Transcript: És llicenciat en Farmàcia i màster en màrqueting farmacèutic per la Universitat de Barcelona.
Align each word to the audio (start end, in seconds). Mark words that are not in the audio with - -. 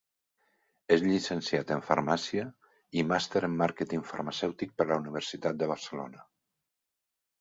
És 0.95 1.03
llicenciat 1.07 1.73
en 1.75 1.83
Farmàcia 1.89 2.45
i 3.01 3.03
màster 3.11 3.43
en 3.49 3.59
màrqueting 3.61 4.07
farmacèutic 4.13 4.75
per 4.81 4.89
la 4.93 4.99
Universitat 5.05 5.61
de 5.61 5.69
Barcelona. 5.77 6.27